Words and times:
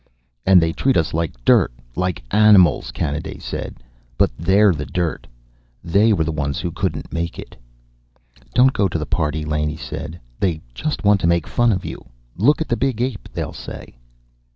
"And 0.47 0.59
they 0.59 0.73
treat 0.73 0.97
us 0.97 1.13
like 1.13 1.45
dirt 1.45 1.71
like 1.95 2.23
animals," 2.31 2.91
Kanaday 2.91 3.37
said. 3.39 3.83
"But 4.17 4.31
they're 4.35 4.73
the 4.73 4.87
dirt. 4.87 5.27
They 5.83 6.11
were 6.11 6.23
the 6.23 6.31
ones 6.31 6.59
who 6.59 6.71
couldn't 6.71 7.13
make 7.13 7.37
it." 7.37 7.55
"Don't 8.55 8.73
go 8.73 8.87
to 8.87 8.97
the 8.97 9.05
party," 9.05 9.45
Laney 9.45 9.77
said. 9.77 10.19
"They 10.39 10.59
just 10.73 11.03
want 11.03 11.21
to 11.21 11.27
make 11.27 11.45
fun 11.45 11.71
of 11.71 11.85
you. 11.85 12.03
Look 12.35 12.61
at 12.61 12.67
the 12.67 12.75
big 12.77 12.99
ape, 12.99 13.29
they'll 13.31 13.53
say." 13.53 13.95